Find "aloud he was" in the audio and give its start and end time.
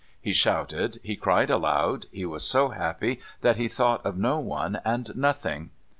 1.51-2.43